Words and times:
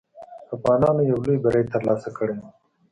افغانانو 0.55 1.01
یو 1.09 1.17
لوی 1.25 1.37
بری 1.43 1.63
ترلاسه 1.73 2.09
کړی 2.17 2.35
وو. 2.39 2.47